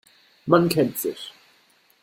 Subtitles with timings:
[0.47, 1.31] Man kennt sich.